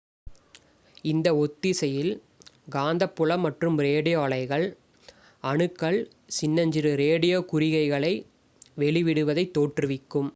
இந்த 1.03 1.35
ஒத்திசையில் 1.35 2.13
காந்தப் 2.69 3.15
புலம் 3.15 3.41
மற்றும் 3.41 3.77
ரேடியோ 3.79 4.19
அலைகள் 4.21 4.65
அணுக்கள் 5.43 5.99
சின்னஞ்சிறு 6.31 6.95
ரேடியோ 6.95 7.39
குறிகைகளை 7.51 8.13
வெளிவிடுவதைத் 8.77 9.53
தோற்றுவிக்கும் 9.57 10.29